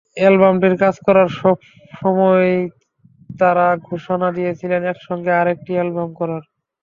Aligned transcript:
অ্যালবামটির 0.17 0.75
কাজ 0.83 0.95
করার 1.05 1.29
সময়ই 1.99 2.57
তাঁরা 3.39 3.67
ঘোষণা 3.89 4.27
দিয়েছিলেন 4.37 4.81
একসঙ্গে 4.85 5.31
আরেকটি 5.33 5.71
অ্যালবাম 5.75 6.09
করার। 6.19 6.43